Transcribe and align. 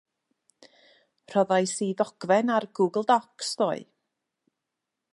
Rhoddais 1.33 1.75
i 1.87 1.89
ddogfen 2.01 2.51
ar 2.57 2.67
Google 2.81 3.09
Docs 3.13 3.55
ddoe. 3.61 3.81